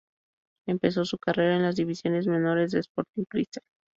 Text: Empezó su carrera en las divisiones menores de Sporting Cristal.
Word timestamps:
Empezó 0.65 1.05
su 1.05 1.19
carrera 1.19 1.57
en 1.57 1.61
las 1.61 1.75
divisiones 1.75 2.25
menores 2.25 2.71
de 2.71 2.79
Sporting 2.79 3.25
Cristal. 3.29 3.63